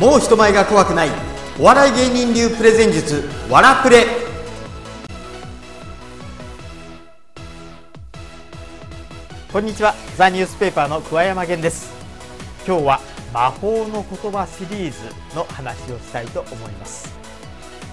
[0.00, 1.10] もう人前が怖くない。
[1.58, 4.06] お笑い芸人流プレゼン術わらプレ。
[9.52, 9.94] こんにちは。
[10.16, 11.92] ザニュースペーパーの桑山源です。
[12.66, 13.00] 今日は
[13.34, 17.14] 魔法の言葉シリーズの話をしたいと思います。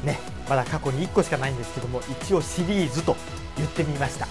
[0.02, 0.18] ね
[0.48, 3.18] まだ過去に1個しかないんですけども一応シリーズと
[3.58, 4.30] 言ってみました。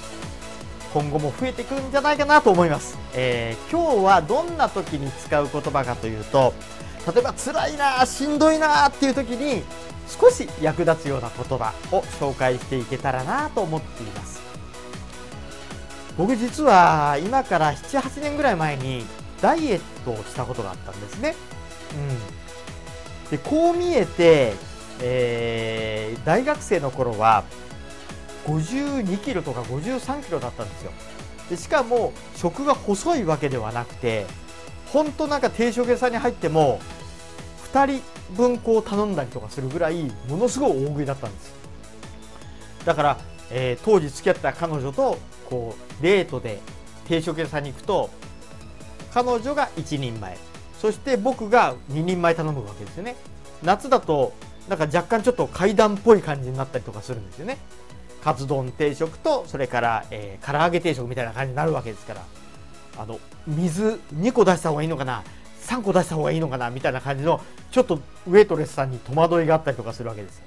[0.95, 6.55] 今後も増えてくるんじゃないかなと思います、えー、今日はどんな時に使う言葉かというと
[7.07, 9.63] 例えば辛いなしんどいなっていう時に
[10.09, 14.41] 少し役立つような言葉を紹介していけたらなと思っています。
[16.17, 19.05] 僕実は今から78年ぐらい前に
[19.41, 21.35] ダイエットをしたことがあったんですね、
[23.27, 24.55] うん、でこう見えて、
[25.03, 27.45] えー、大学生の頃は
[28.47, 30.93] 52キロとか53キロだったんですよ。
[31.51, 34.27] でしかも食が細いわけではなくて
[34.87, 36.81] 本当なんか定食屋さんに入っても
[37.77, 38.03] 2人
[38.35, 41.55] 分こう頼んだりとかするぐらいものすごい大食いだったんです
[42.87, 43.19] だから、
[43.51, 45.19] えー、当時付き合った彼女と
[45.51, 46.61] こうデートで
[47.07, 48.11] 定食屋さんに行くと
[49.13, 50.37] 彼女が1人前。
[50.79, 53.17] そして僕が2人前頼むわけですよね。
[53.63, 54.35] 夏だと
[54.69, 57.57] なんか若干ちょっと階段っぽい感じになったりとかするんですよね。
[58.23, 62.23] カツ丼定食とそれから、えー、唐揚げ定食みたいな感じになるわけですから。
[62.99, 65.23] あの水2個出した方がいいのかな。
[65.67, 66.71] 3個出した方がいいのかな？
[66.71, 70.43] みたいな感じのちょっとウェイトレスさんに戸惑いがあったりとかするわけです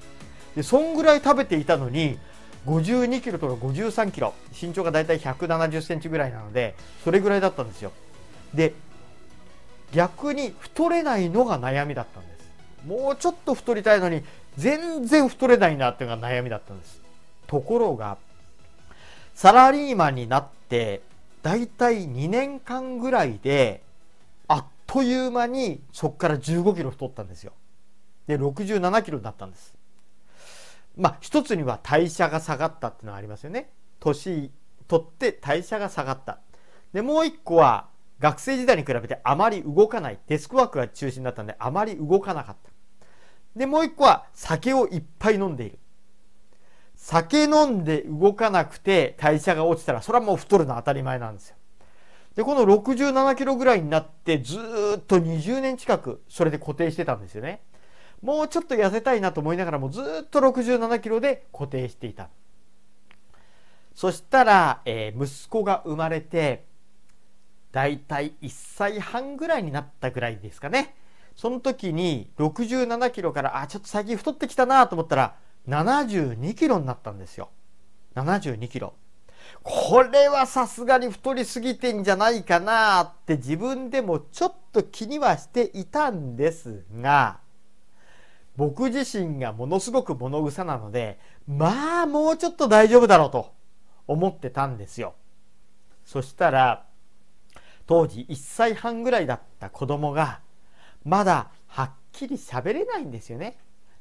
[0.55, 2.17] でそんぐらい食べていたのに
[2.65, 7.91] 52キロとか53キロ身長がだいたい170センチぐらいなのでそれぐらいだったんですよ。
[8.53, 8.73] で
[9.91, 12.39] 逆に太れないのが悩みだったんです。
[12.85, 14.23] もうちょっと太りたいのに
[14.57, 17.01] 全然太れないなっていうのが悩みだったんです。
[17.47, 18.17] ところが
[19.33, 21.01] サラリーマンになって
[21.41, 23.81] だいたい2年間ぐらいで
[24.89, 27.53] という間にそこから15キロ太ったんですよ。
[28.25, 29.75] で67キロになったんです。
[30.97, 33.69] まあ一つには代謝が下がったっていうのがありますよね。
[33.99, 34.51] 年
[34.87, 36.39] 取って代謝が下がった。
[36.91, 37.89] でもう一個は
[38.19, 40.17] 学生時代に比べてあまり動かない。
[40.25, 42.71] デスクワークが中心だったんであまり動かなかった。
[43.55, 45.77] でもう一個は酒をいっぱい飲んでいる。
[46.95, 51.57] 酒飲んで動かなくて代謝が落ちたらそれはもう太るのは当たり前なんですよ。
[52.39, 54.57] でこの67キロぐらいになってず
[54.97, 57.59] っと20年近くそれで固定してたんですよね。
[58.21, 62.29] もうちょっと痩せたいなと思いながらもずっと67キロで固定していた。
[63.93, 66.63] そしたら、えー、息子が生まれて
[67.73, 70.95] だいたい1歳半ぐらいになったぐらいですかね。
[71.35, 75.35] その時に67キロからあちょっと最近太ってきたなと思ったら
[75.67, 77.49] 72キロになったんですよ。
[78.15, 78.93] 72キロ。
[79.63, 87.39] これはさすがに太りすぎてんじゃないかなって自分でもちょっと気にはしていたんですが
[88.55, 93.53] 僕自身がものすごく物臭なのでまあもうちょっと大丈夫だろうと
[94.07, 95.15] 思ってたんですよ
[96.05, 96.85] そしたら
[97.85, 100.41] 当時1歳半ぐらいだった子供が
[101.03, 103.57] まだはっきり喋れないんですよね。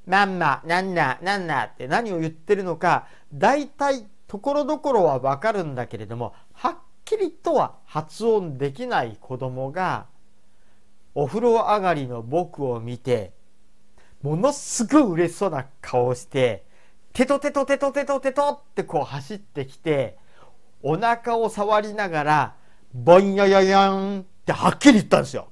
[0.07, 10.07] なんな、なんな、なんなって何を言ってるのか大体ところどころはわかるんだけれどもはっきりとは発音できない子供が
[11.15, 13.33] お風呂上がりの僕を見て
[14.23, 16.65] ものすごい嬉しそうな顔をして
[17.13, 20.17] テトテトテトテトテトってこう走ってきて
[20.83, 22.55] お腹を触りながら
[22.95, 25.49] ボンヨヨヨンってはっきり言ったんですよ。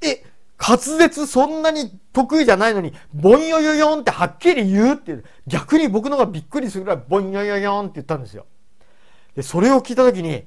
[0.00, 0.22] え、
[0.58, 8.46] 滑舌そんなに得意じゃないのに、ボンヨヨヨンってはっきり言うって、逆に僕のがびっくりするぐらいボンヨヨヨンって言ったんですよ。
[9.34, 10.44] で、それを聞いた時に、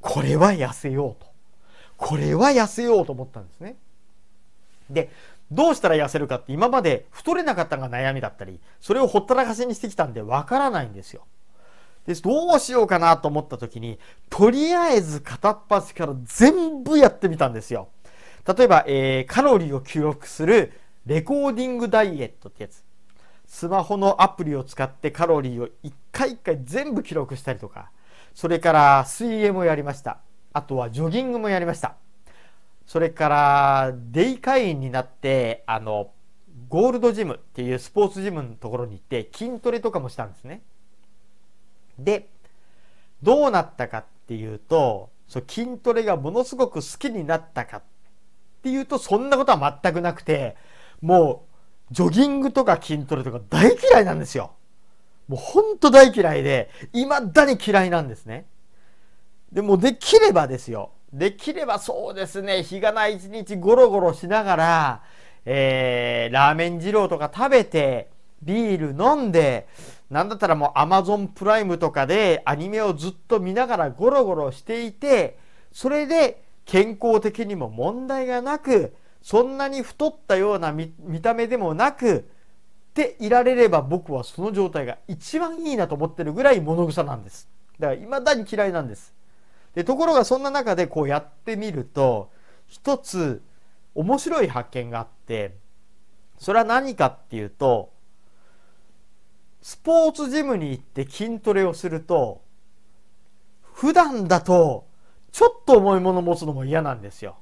[0.00, 1.28] これは痩せようと。
[1.96, 3.76] これは痩せようと思ったんですね。
[4.88, 5.10] で、
[5.50, 11.24] どうしたら痩せるかって今まで太れなかったのが悩みだったり、それをほったらかしにしてきたんでわからないんですよ。
[12.08, 13.98] でどうしようかなと思った時に
[14.30, 17.88] とりあえず片っ端から全部やってみたんですよ
[18.46, 20.72] 例えば、えー、カロリーを記録する
[21.06, 22.84] レコーディングダイエットってやつ。
[23.46, 27.90] スマホのアプリを使ってカロリーを一回一回全部記録したりとか。
[28.34, 30.18] それから水泳もやりました。
[30.52, 31.96] あとはジョギングもやりました。
[32.86, 36.10] それからデイ会員になってあの
[36.68, 40.62] ゴールドジムっていうスポーツジムのところに行って筋トレとかもしたんですね。
[41.98, 42.28] で
[43.22, 47.82] どうなったかっていうとそう筋トレがものすごく好きになったかっ
[48.58, 50.56] っていうとそんなことは全くなくて
[51.00, 51.46] も
[51.90, 54.52] うジョギングとか筋トレとか大嫌いなんですよ。
[55.28, 58.46] もうほんと大嫌いで未だに嫌いなんですね。
[59.52, 65.02] でもできればですよできればそうですね日がない一日ゴロゴロしながら、
[65.46, 68.10] えー、ラーメン二郎とか食べて、
[68.42, 69.66] ビール飲んで、
[70.10, 75.38] なんだったらもうアマゾンプライムとかでアニメをずっと見ながらゴロゴロしていて、
[75.72, 80.92] それで健康的にも問題がなく、そんなに太ったような見
[81.22, 82.28] た目でもなく、
[82.94, 87.48] でいられれば僕はその状態が一番いいなと思ってるぐらい物臭なんです。
[87.78, 89.14] だから未だに嫌いなんです。
[89.74, 92.30] でところがそんな中でこうやってみると、
[92.66, 93.40] 一つ
[93.94, 95.56] 面白い発見があって、
[96.38, 97.92] それは何かっていうと、
[99.62, 102.42] スポーツジムに行って筋トレをすると、
[103.62, 104.87] 普段だと
[105.32, 107.36] ちょっと重いもの持つのも嫌なんですよ。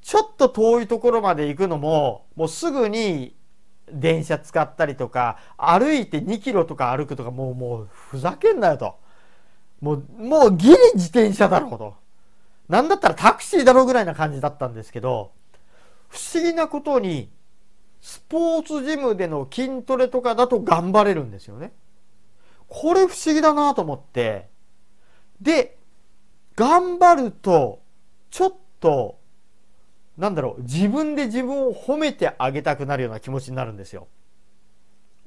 [0.00, 3.34] ちょっと遠いところまで行くのも、もうすぐに
[3.90, 8.96] 電車使ったりとか、歩いて2キロとか歩くとか、もう、もう、ふざけんなよと。
[9.80, 11.94] もう、もうギリ自転車だろうと。
[12.68, 15.32] なんだったらタクシーだろうぐらいな感じだったんですけど、
[16.08, 17.30] 不思議なことに、
[18.00, 21.72] スポーツジムでの筋トレとかだと頑張れるんですよね。
[22.68, 24.48] これ不思議だなと思って。
[25.40, 25.78] で、
[26.56, 27.80] 頑張ると、
[28.30, 29.18] ちょっと、
[30.16, 34.06] なんだろう、自分で自分を褒めてあげたくなるような気持ちになるんですよ。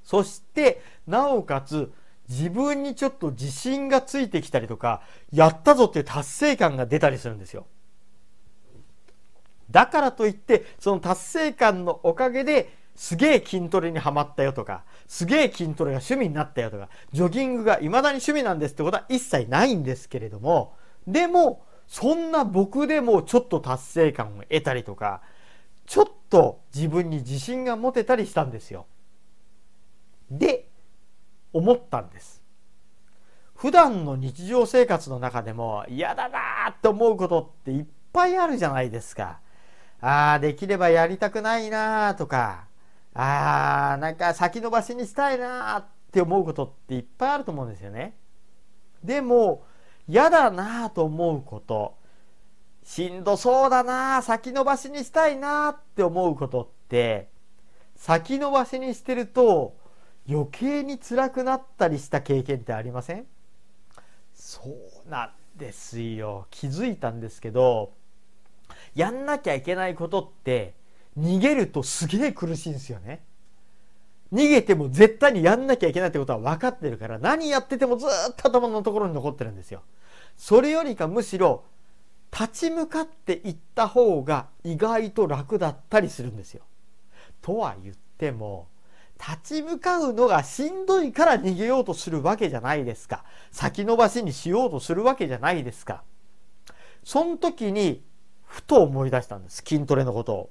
[0.04, 1.92] そして、なおかつ、
[2.30, 5.02] 自分にちょっと自信がついてきたりとか、
[5.32, 7.68] やったぞっていう達成感が出たりするんですよ。
[9.70, 20.74] だからといって、その達成感のおかげで、すげえ筋トレにはまったよとか、すげえ筋トレが趣味になったよとか、ジョギングが未だに趣味なんですってことは一切ないんですけれども、
[21.08, 25.22] でも、そんな僕でもちょっと達成感を得たりとか、
[25.86, 28.86] ちょっと自分に自信が持てたりしたんですよ。
[30.30, 30.70] で、
[31.54, 32.44] 思ったんです。
[33.56, 39.40] 普段の日常生活の中でも嫌だなーって思うことっていっぱいあるじゃないですか。
[40.02, 42.68] ああ、できればやりたくないなーとか、
[43.14, 48.16] ああ、なんか先延ばしにしたいなーって思うことっていっぱいあると思うんですよね。
[49.04, 49.66] でも、
[50.08, 51.96] 嫌だなと思うこと。
[52.84, 57.28] しんどそうだな先延ばしにしたいなって思うことって
[57.98, 59.76] 先延ばしにしてると
[60.30, 63.26] 余計に辛くなったりした経験ってありません？
[64.34, 64.62] そ
[65.06, 66.48] うなんですよ。
[66.50, 67.92] 気づいたんですけど
[68.96, 70.74] やんなきゃいけないことって
[71.20, 73.22] 逃げるとすげえ苦しいんですよね。
[74.34, 79.84] 逃げても絶対にやんなきゃいけないってことは分かってるから何やっててもずっと頭のところに残ってるんですよ。
[80.36, 81.64] それよりかむしろ
[82.32, 86.64] 立ち向かっていった方が意外と楽だったりするんですよ。
[87.42, 88.68] とは言っても
[89.18, 93.24] 立ち向かうのがしんどいから逃げようとするわけじゃないですか。
[93.52, 96.04] 先延ばしにしようとするわけじゃないですか。
[97.04, 98.04] その時に
[98.46, 99.64] ふと思い出したんです。
[99.66, 100.50] 筋トレのことを。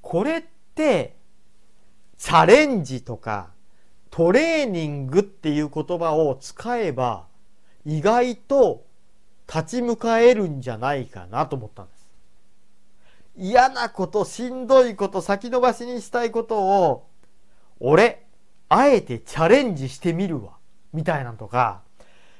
[0.00, 0.44] これっ
[0.74, 1.16] て
[2.16, 3.50] チャレンジとか
[4.10, 7.26] トレーニングっていう言葉を使えば
[7.84, 8.84] 意外と
[9.46, 12.04] 立ち向かえるんじゃないかなと思ったんです。
[13.36, 17.08] 嫌なこと、しんどいこと、先延ばしにしたいことを、
[17.80, 18.24] 俺、
[18.68, 20.52] あえてチャレンジしてみるわ。
[20.92, 21.82] みたいなんとか、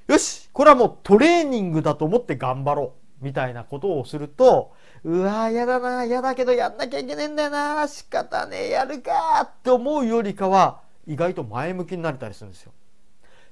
[0.07, 3.25] よし、これはもうトレーニングだと思って頑張ろう。
[3.25, 4.73] みたいなことをすると、
[5.05, 12.73] うわー、嫌だな、嫌だけどやんなきゃいけねえんだよな、仕方ねえ、やるかって思うよりかは、意外と前向きになれたりするんですよ。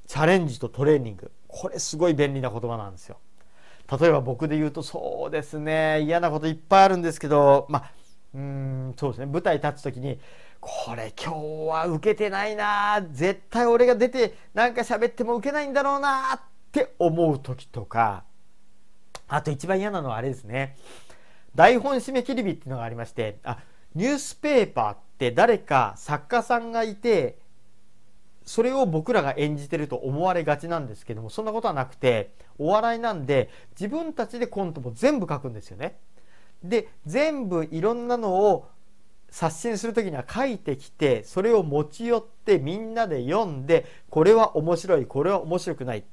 [0.06, 1.30] チャレンジとトレーニング。
[1.48, 3.18] これすごい便利な言葉なんですよ。
[4.00, 7.90] 例えば僕で言うとそうですね嫌なこといっぱいあるんですけどまあ
[8.34, 10.18] うんそうですね舞台立つ時に
[10.60, 11.36] これ今日
[11.68, 16.40] は受けてないな絶対俺が出てなんか喋っても受けないんだろうなっ
[16.70, 18.24] て思う時とか
[19.28, 20.76] あと一番嫌なのはあれですね
[21.54, 23.58] 台本締め切り日っていうのがありましてあ
[23.94, 27.38] ニュースペーパーって誰か作家さんがいて
[28.44, 35.96] それを僕らが演じてると思われがちなんですけどもそんなことはなくてお笑いなんで自分たちでコントも全部書くんですよね。
[36.62, 38.68] で全部いろんなのを
[39.30, 46.04] 刷新する時には書いてきてそれを持ち寄ってみんなで読んでこれは面白いこれは面白くないっ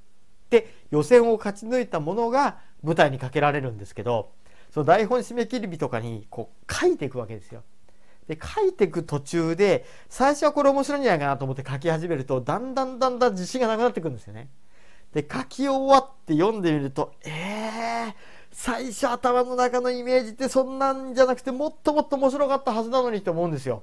[0.49, 4.31] て予選を勝ち抜いたものが舞台にかけられるんですけど
[4.73, 7.63] その台本締め切り日とかにこう書いていくわけですよ。
[8.27, 14.49] で書いていく途中で最初はこれ面白いんじゃないかなと思って書き始めるとだんだんだんだん自信がなくなってくるんですよね。
[15.13, 18.13] で書き終わって読んでみるとえー、
[18.51, 23.81] 最初頭の中のイメージってそんなんじゃなくてもっともっと面白かったはずなのにって思うんですよ。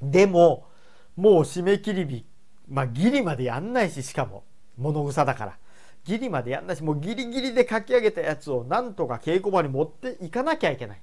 [0.00, 0.66] でも
[1.14, 2.24] もう締め切り日
[2.66, 4.44] まあギリまでやんないししかも
[4.78, 5.58] 物草だから
[6.04, 11.00] ギリまでやんないしもうギリギリで書き上げたやつをなんとか稽古場に持っていかなきゃいけない。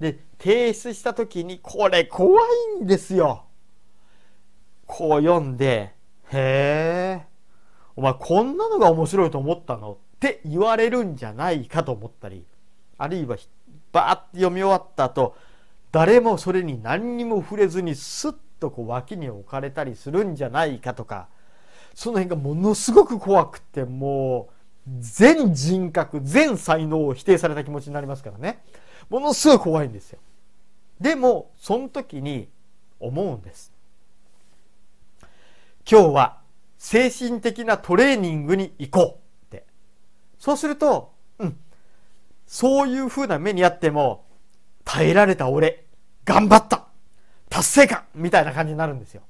[0.00, 2.42] で提出した時にこれ怖
[2.78, 3.44] いんですよ
[4.86, 5.94] こう読んで
[6.30, 7.26] 「へえ
[7.96, 12.44] お前こんなのが面白いと思ったの?」って言われるんじゃないかと思ったり
[12.98, 13.36] あるいは
[13.92, 15.34] バーッて読み終わった後
[15.92, 21.28] 誰もそれに何にも触れずにスッとこう脇に置かれたりするんじゃないかとか
[21.96, 24.50] その辺がものすごく怖くても
[24.86, 28.62] う全人格全才能を否定された気持ちになりますからね。
[29.08, 30.18] ものすごい怖いんですよ。
[31.00, 32.50] でもその時に
[33.00, 33.72] 思うんです。
[35.90, 36.38] 今日は
[36.76, 39.64] 精神的なトレーニングに行こうって。
[40.38, 41.56] そうするとうん
[42.46, 44.26] そういうふうな目にあっても
[44.84, 45.86] 耐えられた俺
[46.26, 46.88] 頑張った
[47.48, 49.22] 達成感みたいな感じになるんですよ。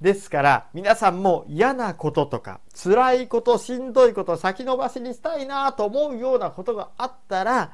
[0.00, 7.72] ですから皆さんも嫌なこととか辛いことしんどいこと先延ばしにしたいなと思うようなことがあったら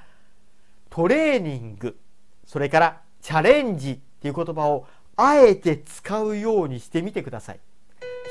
[0.91, 1.99] トレーニング
[2.47, 4.87] それからチャレンジっていう言葉を
[5.17, 7.61] あえて使うようにしてみてください。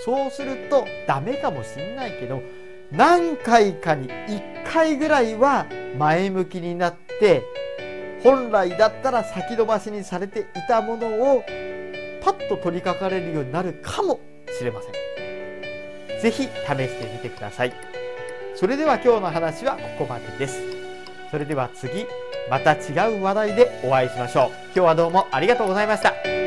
[0.04, 2.42] そうするとダメかもしんないけど
[2.92, 5.68] 何回かに1回ぐらいは
[5.98, 7.44] 前向きになって
[8.24, 11.44] 本来だったら先延ばしにされていたものを
[12.22, 14.20] パッと取り掛かれるようになるかも
[14.58, 16.22] しれません。
[16.22, 17.74] ぜひ試してみてください。
[18.56, 20.62] それでは今日の話はここまでです。
[21.32, 22.06] それでは次、
[22.50, 24.50] また違う話題でお会いしましょう。
[24.66, 26.41] 今日はどうもありがとうございました。